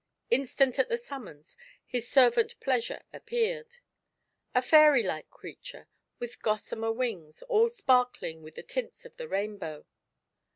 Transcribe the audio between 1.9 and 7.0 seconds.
servant Pleasure appeared. A fairy like creature, with gossamer